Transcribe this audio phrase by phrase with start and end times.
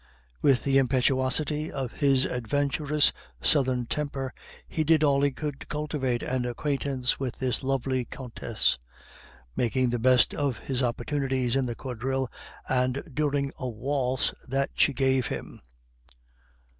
[0.41, 4.33] With the impetuosity of his adventurous southern temper,
[4.67, 8.79] he did all he could to cultivate an acquaintance with this lovely countess,
[9.55, 12.31] making the best of his opportunities in the quadrille
[12.67, 15.61] and during a waltz that she gave him.